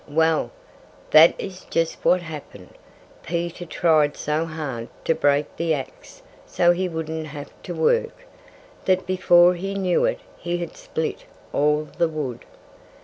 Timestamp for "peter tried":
3.21-4.17